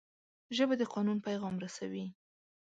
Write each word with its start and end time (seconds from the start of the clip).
ژبه 0.55 0.75
د 0.77 0.83
قانون 0.93 1.17
پیغام 1.27 1.55
رسوي 1.63 2.05